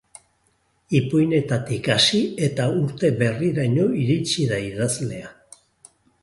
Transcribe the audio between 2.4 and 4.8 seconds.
eta urte berriraino iritsi da